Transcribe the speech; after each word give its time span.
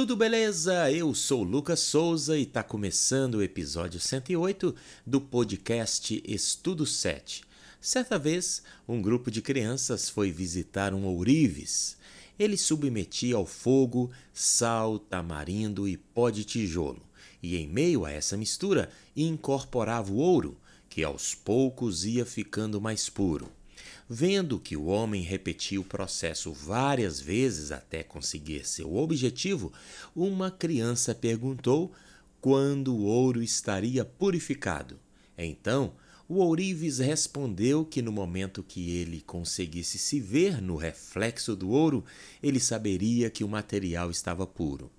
Tudo 0.00 0.16
beleza? 0.16 0.90
Eu 0.90 1.14
sou 1.14 1.42
Lucas 1.42 1.80
Souza 1.80 2.38
e 2.38 2.44
está 2.44 2.62
começando 2.62 3.34
o 3.34 3.42
episódio 3.42 4.00
108 4.00 4.74
do 5.06 5.20
podcast 5.20 6.22
Estudo 6.26 6.86
7. 6.86 7.44
Certa 7.78 8.18
vez, 8.18 8.62
um 8.88 9.02
grupo 9.02 9.30
de 9.30 9.42
crianças 9.42 10.08
foi 10.08 10.32
visitar 10.32 10.94
um 10.94 11.04
ourives. 11.04 11.98
Ele 12.38 12.56
submetia 12.56 13.36
ao 13.36 13.44
fogo 13.44 14.10
sal, 14.32 14.98
tamarindo 14.98 15.86
e 15.86 15.98
pó 15.98 16.30
de 16.30 16.44
tijolo, 16.44 17.02
e 17.42 17.58
em 17.58 17.68
meio 17.68 18.06
a 18.06 18.10
essa 18.10 18.38
mistura 18.38 18.88
incorporava 19.14 20.10
o 20.10 20.16
ouro, 20.16 20.56
que 20.88 21.04
aos 21.04 21.34
poucos 21.34 22.06
ia 22.06 22.24
ficando 22.24 22.80
mais 22.80 23.10
puro. 23.10 23.52
Vendo 24.12 24.58
que 24.58 24.76
o 24.76 24.86
homem 24.86 25.22
repetia 25.22 25.80
o 25.80 25.84
processo 25.84 26.52
várias 26.52 27.20
vezes 27.20 27.70
até 27.70 28.02
conseguir 28.02 28.66
seu 28.66 28.96
objetivo, 28.96 29.72
uma 30.16 30.50
criança 30.50 31.14
perguntou 31.14 31.92
quando 32.40 32.92
o 32.92 33.04
ouro 33.04 33.40
estaria 33.40 34.04
purificado. 34.04 34.98
Então, 35.38 35.92
o 36.28 36.38
ourives 36.38 36.98
respondeu 36.98 37.84
que 37.84 38.02
no 38.02 38.10
momento 38.10 38.64
que 38.64 38.96
ele 38.96 39.20
conseguisse 39.20 39.96
se 39.96 40.18
ver 40.18 40.60
no 40.60 40.74
reflexo 40.74 41.54
do 41.54 41.70
ouro, 41.70 42.04
ele 42.42 42.58
saberia 42.58 43.30
que 43.30 43.44
o 43.44 43.48
material 43.48 44.10
estava 44.10 44.44
puro. 44.44 44.90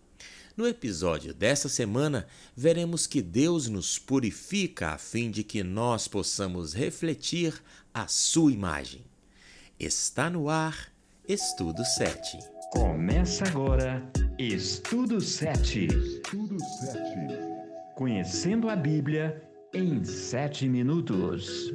No 0.61 0.67
episódio 0.67 1.33
dessa 1.33 1.67
semana, 1.67 2.27
veremos 2.55 3.07
que 3.07 3.19
Deus 3.19 3.67
nos 3.67 3.97
purifica 3.97 4.89
a 4.89 4.97
fim 4.99 5.31
de 5.31 5.43
que 5.43 5.63
nós 5.63 6.07
possamos 6.07 6.73
refletir 6.73 7.59
a 7.91 8.07
sua 8.07 8.51
imagem. 8.51 9.01
Está 9.79 10.29
no 10.29 10.49
ar 10.49 10.93
Estudo 11.27 11.83
7. 11.83 12.37
Começa 12.73 13.43
agora 13.47 14.07
Estudo 14.37 15.19
7. 15.19 15.87
Estudo 15.87 16.59
7. 16.59 16.99
Conhecendo 17.95 18.69
a 18.69 18.75
Bíblia 18.75 19.41
em 19.73 20.05
7 20.05 20.69
minutos. 20.69 21.73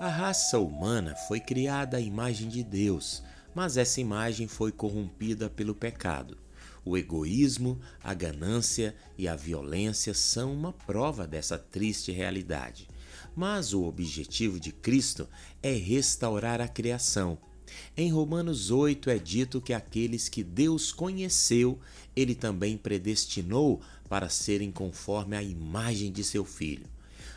A 0.00 0.08
raça 0.08 0.58
humana 0.58 1.14
foi 1.28 1.38
criada 1.38 1.98
à 1.98 2.00
imagem 2.00 2.48
de 2.48 2.64
Deus, 2.64 3.22
mas 3.54 3.76
essa 3.76 4.00
imagem 4.00 4.48
foi 4.48 4.72
corrompida 4.72 5.48
pelo 5.48 5.76
pecado. 5.76 6.36
O 6.84 6.96
egoísmo, 6.96 7.78
a 8.02 8.14
ganância 8.14 8.94
e 9.18 9.28
a 9.28 9.36
violência 9.36 10.14
são 10.14 10.52
uma 10.52 10.72
prova 10.72 11.26
dessa 11.26 11.58
triste 11.58 12.10
realidade. 12.10 12.88
Mas 13.36 13.72
o 13.72 13.84
objetivo 13.84 14.58
de 14.58 14.72
Cristo 14.72 15.28
é 15.62 15.72
restaurar 15.72 16.60
a 16.60 16.68
criação. 16.68 17.38
Em 17.96 18.10
Romanos 18.10 18.70
8 18.70 19.10
é 19.10 19.18
dito 19.18 19.60
que 19.60 19.72
aqueles 19.72 20.28
que 20.28 20.42
Deus 20.42 20.90
conheceu, 20.90 21.78
ele 22.16 22.34
também 22.34 22.76
predestinou 22.76 23.80
para 24.08 24.28
serem 24.28 24.72
conforme 24.72 25.36
a 25.36 25.42
imagem 25.42 26.10
de 26.10 26.24
seu 26.24 26.44
filho. 26.44 26.86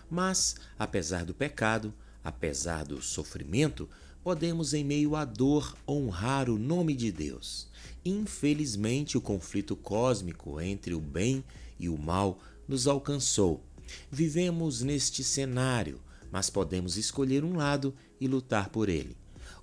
Mas, 0.10 0.56
apesar 0.78 1.26
do 1.26 1.34
pecado, 1.34 1.94
apesar 2.24 2.86
do 2.86 3.02
sofrimento, 3.02 3.88
podemos, 4.24 4.74
em 4.74 4.84
meio 4.84 5.16
à 5.16 5.26
dor, 5.26 5.76
honrar 5.88 6.50
o 6.50 6.58
nome 6.58 6.96
de 6.96 7.12
Deus. 7.12 7.68
Infelizmente, 8.06 9.18
o 9.18 9.22
conflito 9.22 9.76
cósmico 9.76 10.60
entre 10.62 10.94
o 10.94 11.00
bem 11.00 11.44
e 11.78 11.90
o 11.90 11.98
mal 11.98 12.40
nos 12.68 12.88
alcançou. 12.88 13.62
Vivemos 14.10 14.82
neste 14.82 15.24
cenário, 15.24 16.00
mas 16.32 16.50
podemos 16.50 16.98
escolher 16.98 17.44
um 17.44 17.58
lado 17.58 17.94
e 18.20 18.28
lutar 18.28 18.70
por 18.70 18.88
ele. 18.88 19.18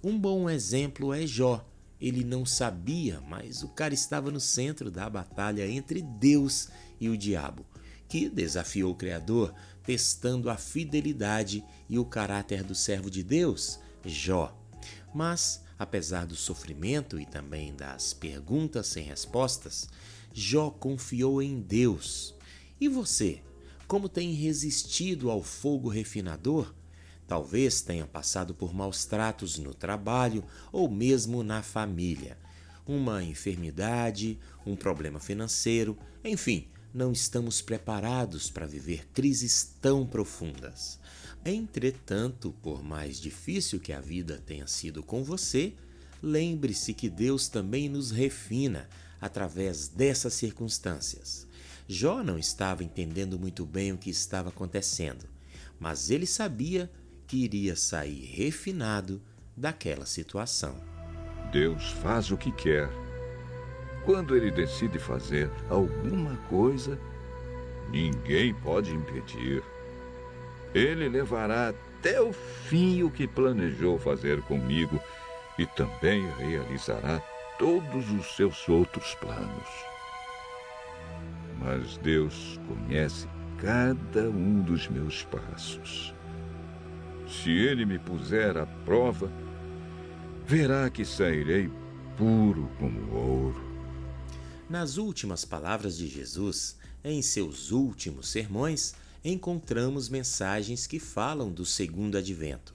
Um 0.05 0.19
bom 0.19 0.48
exemplo 0.48 1.12
é 1.12 1.27
Jó. 1.27 1.66
Ele 2.00 2.25
não 2.25 2.47
sabia, 2.47 3.20
mas 3.28 3.62
o 3.62 3.69
cara 3.69 3.92
estava 3.92 4.31
no 4.31 4.41
centro 4.41 4.91
da 4.91 5.08
batalha 5.08 5.69
entre 5.69 6.00
Deus 6.00 6.69
e 6.98 7.11
o 7.11 7.16
diabo, 7.16 7.66
que 8.08 8.28
desafiou 8.28 8.92
o 8.92 8.94
Criador, 8.94 9.55
testando 9.84 10.48
a 10.48 10.56
fidelidade 10.56 11.62
e 11.91 11.98
o 11.98 12.05
caráter 12.05 12.62
do 12.62 12.75
servo 12.75 13.11
de 13.11 13.22
Deus, 13.22 13.78
Jó. 14.05 14.56
Mas, 15.15 15.62
apesar 15.78 16.27
do 16.27 16.37
sofrimento 16.37 17.19
e 17.19 17.27
também 17.27 17.75
das 17.75 18.12
perguntas 18.12 18.87
sem 18.87 19.05
respostas, 19.05 19.88
Jó 20.33 20.71
confiou 20.71 21.43
em 21.43 21.61
Deus. 21.61 22.34
E 22.81 22.88
você, 22.88 23.43
como 23.87 24.09
tem 24.09 24.33
resistido 24.33 25.31
ao 25.31 25.43
fogo 25.43 25.88
refinador? 25.88 26.72
Talvez 27.27 27.81
tenha 27.81 28.06
passado 28.06 28.55
por 28.55 28.75
maus 28.75 29.05
tratos 29.05 29.59
no 29.59 29.75
trabalho 29.75 30.44
ou 30.72 30.91
mesmo 30.91 31.43
na 31.43 31.62
família. 31.62 32.38
Uma 32.87 33.22
enfermidade, 33.22 34.38
um 34.67 34.75
problema 34.75 35.21
financeiro, 35.21 35.97
enfim, 36.25 36.69
não 36.92 37.12
estamos 37.12 37.62
preparados 37.62 38.50
para 38.50 38.66
viver 38.66 39.08
crises 39.12 39.74
tão 39.80 40.06
profundas. 40.06 40.98
Entretanto, 41.44 42.54
por 42.62 42.82
mais 42.82 43.20
difícil 43.20 43.80
que 43.80 43.92
a 43.92 44.00
vida 44.00 44.42
tenha 44.44 44.66
sido 44.66 45.02
com 45.02 45.24
você, 45.24 45.74
lembre-se 46.22 46.92
que 46.92 47.08
Deus 47.08 47.48
também 47.48 47.88
nos 47.88 48.10
refina 48.10 48.88
através 49.20 49.88
dessas 49.88 50.34
circunstâncias. 50.34 51.46
Jó 51.88 52.22
não 52.22 52.38
estava 52.38 52.84
entendendo 52.84 53.38
muito 53.38 53.64
bem 53.64 53.92
o 53.92 53.98
que 53.98 54.10
estava 54.10 54.50
acontecendo, 54.50 55.26
mas 55.78 56.10
ele 56.10 56.26
sabia 56.26 56.90
que 57.26 57.38
iria 57.38 57.74
sair 57.74 58.26
refinado 58.26 59.22
daquela 59.56 60.06
situação. 60.06 60.76
Deus 61.52 61.90
faz 61.90 62.30
o 62.30 62.36
que 62.36 62.52
quer. 62.52 63.09
Quando 64.05 64.37
ele 64.37 64.50
decide 64.50 64.99
fazer 64.99 65.50
alguma 65.69 66.37
coisa, 66.49 66.99
ninguém 67.91 68.55
pode 68.55 68.94
impedir. 68.94 69.62
Ele 70.75 71.09
levará 71.09 71.69
até 71.69 72.21
o 72.21 72.33
fim 72.33 73.03
o 73.03 73.11
que 73.11 73.27
planejou 73.27 73.99
fazer 73.99 74.41
comigo 74.43 74.99
e 75.59 75.66
também 75.66 76.27
realizará 76.38 77.21
todos 77.59 78.11
os 78.11 78.34
seus 78.37 78.66
outros 78.69 79.15
planos. 79.16 79.69
Mas 81.59 81.99
Deus 81.99 82.59
conhece 82.67 83.28
cada 83.59 84.31
um 84.31 84.62
dos 84.62 84.88
meus 84.88 85.25
passos. 85.25 86.15
Se 87.27 87.50
Ele 87.50 87.84
me 87.84 87.99
puser 87.99 88.56
à 88.56 88.65
prova, 88.65 89.31
verá 90.47 90.88
que 90.88 91.05
sairei 91.05 91.71
puro 92.17 92.71
como 92.78 93.15
ouro. 93.15 93.69
Nas 94.70 94.98
últimas 94.98 95.44
palavras 95.44 95.98
de 95.98 96.06
Jesus, 96.06 96.76
em 97.03 97.20
seus 97.22 97.72
últimos 97.72 98.28
sermões, 98.28 98.94
encontramos 99.25 100.08
mensagens 100.08 100.86
que 100.86 101.00
falam 101.00 101.50
do 101.50 101.66
segundo 101.66 102.16
advento. 102.16 102.72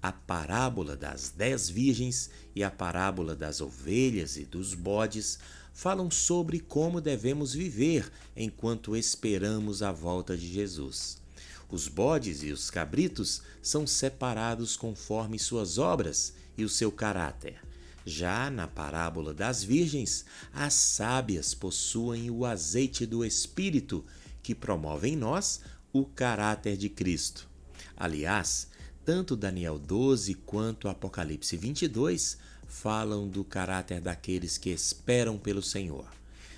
A 0.00 0.12
parábola 0.12 0.96
das 0.96 1.30
dez 1.30 1.68
virgens 1.68 2.30
e 2.54 2.62
a 2.62 2.70
parábola 2.70 3.34
das 3.34 3.60
ovelhas 3.60 4.36
e 4.36 4.44
dos 4.44 4.72
bodes 4.72 5.40
falam 5.74 6.12
sobre 6.12 6.60
como 6.60 7.00
devemos 7.00 7.54
viver 7.54 8.08
enquanto 8.36 8.96
esperamos 8.96 9.82
a 9.82 9.90
volta 9.90 10.36
de 10.36 10.46
Jesus. 10.46 11.20
Os 11.68 11.88
bodes 11.88 12.44
e 12.44 12.52
os 12.52 12.70
cabritos 12.70 13.42
são 13.60 13.84
separados 13.84 14.76
conforme 14.76 15.40
suas 15.40 15.76
obras 15.76 16.34
e 16.56 16.62
o 16.62 16.68
seu 16.68 16.92
caráter. 16.92 17.71
Já 18.04 18.50
na 18.50 18.66
parábola 18.66 19.32
das 19.32 19.62
virgens, 19.62 20.24
as 20.52 20.74
sábias 20.74 21.54
possuem 21.54 22.30
o 22.30 22.44
azeite 22.44 23.06
do 23.06 23.24
Espírito, 23.24 24.04
que 24.42 24.54
promove 24.54 25.08
em 25.08 25.16
nós 25.16 25.60
o 25.92 26.04
caráter 26.04 26.76
de 26.76 26.88
Cristo. 26.88 27.48
Aliás, 27.96 28.68
tanto 29.04 29.36
Daniel 29.36 29.78
12 29.78 30.34
quanto 30.34 30.88
Apocalipse 30.88 31.56
22 31.56 32.38
falam 32.66 33.28
do 33.28 33.44
caráter 33.44 34.00
daqueles 34.00 34.56
que 34.56 34.70
esperam 34.70 35.38
pelo 35.38 35.62
Senhor. 35.62 36.08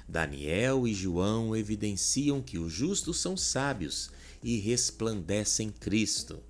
Daniel 0.09 0.87
e 0.87 0.94
João 0.94 1.57
evidenciam 1.57 2.41
que 2.41 2.59
os 2.59 2.72
justos 2.72 3.19
são 3.19 3.36
sábios 3.36 4.10
e 4.42 4.59
resplandecem 4.59 5.71
Cristo. 5.71 6.41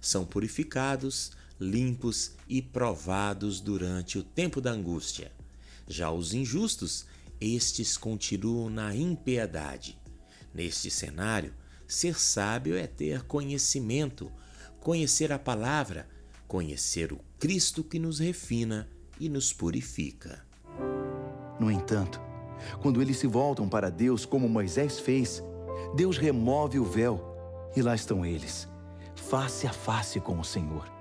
São 0.00 0.24
purificados, 0.24 1.30
limpos 1.62 2.32
e 2.48 2.60
provados 2.60 3.60
durante 3.60 4.18
o 4.18 4.22
tempo 4.22 4.60
da 4.60 4.70
angústia. 4.70 5.32
Já 5.86 6.10
os 6.10 6.34
injustos, 6.34 7.06
estes 7.40 7.96
continuam 7.96 8.68
na 8.68 8.94
impiedade. 8.94 9.98
Neste 10.54 10.90
cenário, 10.90 11.54
Ser 11.92 12.18
sábio 12.18 12.74
é 12.74 12.86
ter 12.86 13.22
conhecimento, 13.24 14.32
conhecer 14.80 15.30
a 15.30 15.38
palavra, 15.38 16.08
conhecer 16.48 17.12
o 17.12 17.20
Cristo 17.38 17.84
que 17.84 17.98
nos 17.98 18.18
refina 18.18 18.88
e 19.20 19.28
nos 19.28 19.52
purifica. 19.52 20.42
No 21.60 21.70
entanto, 21.70 22.18
quando 22.80 23.02
eles 23.02 23.18
se 23.18 23.26
voltam 23.26 23.68
para 23.68 23.90
Deus 23.90 24.24
como 24.24 24.48
Moisés 24.48 24.98
fez, 25.00 25.42
Deus 25.94 26.16
remove 26.16 26.78
o 26.78 26.84
véu 26.86 27.36
e 27.76 27.82
lá 27.82 27.94
estão 27.94 28.24
eles, 28.24 28.66
face 29.14 29.66
a 29.66 29.72
face 29.72 30.18
com 30.18 30.40
o 30.40 30.44
Senhor. 30.44 30.91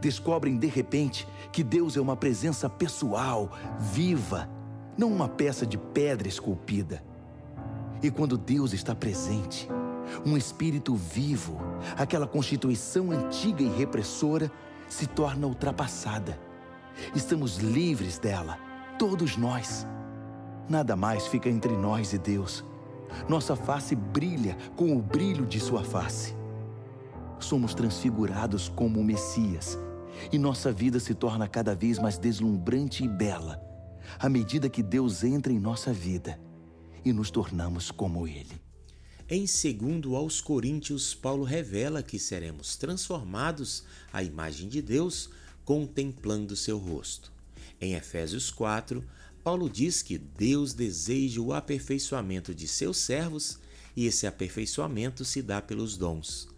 Descobrem 0.00 0.58
de 0.58 0.66
repente 0.66 1.26
que 1.52 1.62
Deus 1.62 1.96
é 1.96 2.00
uma 2.00 2.16
presença 2.16 2.68
pessoal, 2.68 3.50
viva, 3.78 4.48
não 4.96 5.12
uma 5.12 5.28
peça 5.28 5.66
de 5.66 5.78
pedra 5.78 6.28
esculpida. 6.28 7.02
E 8.02 8.10
quando 8.10 8.38
Deus 8.38 8.72
está 8.72 8.94
presente, 8.94 9.68
um 10.24 10.36
espírito 10.36 10.94
vivo, 10.94 11.60
aquela 11.96 12.26
constituição 12.26 13.10
antiga 13.10 13.62
e 13.62 13.68
repressora 13.68 14.50
se 14.88 15.06
torna 15.06 15.46
ultrapassada. 15.46 16.38
Estamos 17.14 17.58
livres 17.58 18.18
dela, 18.18 18.58
todos 18.98 19.36
nós. 19.36 19.86
Nada 20.68 20.96
mais 20.96 21.26
fica 21.26 21.48
entre 21.48 21.76
nós 21.76 22.12
e 22.12 22.18
Deus. 22.18 22.64
Nossa 23.28 23.56
face 23.56 23.94
brilha 23.94 24.56
com 24.76 24.96
o 24.96 25.02
brilho 25.02 25.46
de 25.46 25.60
Sua 25.60 25.82
face. 25.82 26.39
Somos 27.50 27.74
transfigurados 27.74 28.68
como 28.68 29.00
o 29.00 29.04
Messias 29.04 29.76
e 30.30 30.38
nossa 30.38 30.70
vida 30.70 31.00
se 31.00 31.16
torna 31.16 31.48
cada 31.48 31.74
vez 31.74 31.98
mais 31.98 32.16
deslumbrante 32.16 33.02
e 33.02 33.08
bela 33.08 33.60
à 34.20 34.28
medida 34.28 34.70
que 34.70 34.84
Deus 34.84 35.24
entra 35.24 35.52
em 35.52 35.58
nossa 35.58 35.92
vida 35.92 36.38
e 37.04 37.12
nos 37.12 37.28
tornamos 37.28 37.90
como 37.90 38.28
Ele. 38.28 38.62
Em 39.28 39.48
segundo 39.48 40.14
aos 40.14 40.40
Coríntios, 40.40 41.12
Paulo 41.12 41.42
revela 41.42 42.04
que 42.04 42.20
seremos 42.20 42.76
transformados 42.76 43.82
à 44.12 44.22
imagem 44.22 44.68
de 44.68 44.80
Deus 44.80 45.28
contemplando 45.64 46.54
seu 46.54 46.78
rosto. 46.78 47.32
Em 47.80 47.94
Efésios 47.94 48.48
4, 48.52 49.04
Paulo 49.42 49.68
diz 49.68 50.02
que 50.02 50.18
Deus 50.18 50.72
deseja 50.72 51.40
o 51.40 51.52
aperfeiçoamento 51.52 52.54
de 52.54 52.68
seus 52.68 52.98
servos 52.98 53.58
e 53.96 54.06
esse 54.06 54.24
aperfeiçoamento 54.24 55.24
se 55.24 55.42
dá 55.42 55.60
pelos 55.60 55.96
dons. 55.96 56.48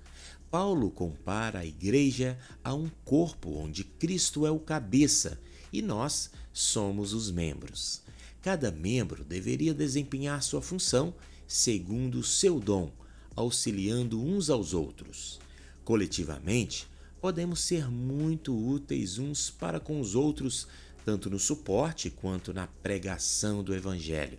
Paulo 0.53 0.91
compara 0.91 1.61
a 1.61 1.65
igreja 1.65 2.39
a 2.63 2.75
um 2.75 2.91
corpo 3.07 3.57
onde 3.57 3.85
Cristo 3.85 4.45
é 4.45 4.51
o 4.51 4.59
cabeça 4.59 5.41
e 5.73 5.81
nós 5.81 6.31
somos 6.53 7.15
os 7.15 7.31
membros. 7.31 8.03
Cada 8.43 8.71
membro 8.71 9.25
deveria 9.25 9.73
desempenhar 9.73 10.43
sua 10.43 10.61
função 10.61 11.15
segundo 11.49 12.19
o 12.19 12.23
seu 12.23 12.61
dom, 12.61 12.93
auxiliando 13.35 14.23
uns 14.23 14.51
aos 14.51 14.75
outros. 14.75 15.41
Coletivamente, 15.87 16.87
podemos 17.19 17.61
ser 17.61 17.91
muito 17.91 18.55
úteis 18.55 19.19
uns 19.19 19.49
para 19.49 19.81
com 19.81 19.99
os 20.03 20.15
outros, 20.15 20.69
tanto 21.03 21.31
no 21.31 21.39
suporte 21.39 22.11
quanto 22.11 22.53
na 22.53 22.67
pregação 22.67 23.65
do 23.65 23.75
Evangelho. 23.75 24.39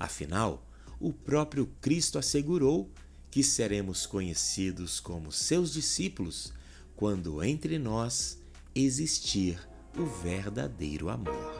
Afinal, 0.00 0.66
o 0.98 1.12
próprio 1.12 1.66
Cristo 1.82 2.18
assegurou 2.18 2.90
que 3.32 3.42
seremos 3.42 4.04
conhecidos 4.04 5.00
como 5.00 5.32
seus 5.32 5.72
discípulos 5.72 6.52
quando 6.94 7.42
entre 7.42 7.78
nós 7.78 8.38
existir 8.74 9.58
o 9.96 10.04
verdadeiro 10.04 11.08
amor. 11.08 11.50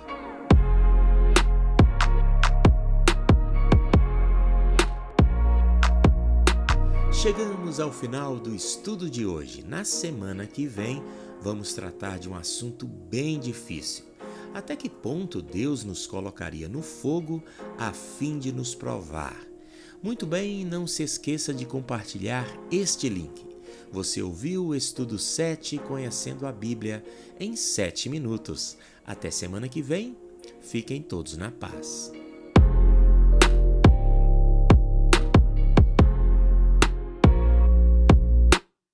Chegamos 7.10 7.80
ao 7.80 7.90
final 7.90 8.38
do 8.38 8.54
estudo 8.54 9.08
de 9.08 9.24
hoje. 9.24 9.62
Na 9.62 9.82
semana 9.82 10.46
que 10.46 10.66
vem, 10.66 11.02
vamos 11.40 11.72
tratar 11.72 12.18
de 12.18 12.28
um 12.28 12.34
assunto 12.34 12.86
bem 12.86 13.40
difícil. 13.40 14.04
Até 14.52 14.76
que 14.76 14.90
ponto 14.90 15.40
Deus 15.40 15.84
nos 15.84 16.06
colocaria 16.06 16.68
no 16.68 16.82
fogo 16.82 17.42
a 17.78 17.94
fim 17.94 18.38
de 18.38 18.52
nos 18.52 18.74
provar? 18.74 19.51
Muito 20.02 20.26
bem, 20.26 20.64
não 20.64 20.84
se 20.84 21.04
esqueça 21.04 21.54
de 21.54 21.64
compartilhar 21.64 22.44
este 22.72 23.08
link. 23.08 23.46
Você 23.92 24.20
ouviu 24.20 24.66
o 24.66 24.74
estudo 24.74 25.16
7 25.16 25.78
Conhecendo 25.78 26.44
a 26.44 26.50
Bíblia 26.50 27.04
em 27.38 27.54
7 27.54 28.08
minutos. 28.08 28.76
Até 29.06 29.30
semana 29.30 29.68
que 29.68 29.80
vem. 29.80 30.16
Fiquem 30.60 31.00
todos 31.00 31.36
na 31.36 31.52
paz. 31.52 32.10